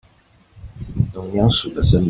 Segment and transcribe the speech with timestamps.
[1.13, 1.99] 農糧署的聲明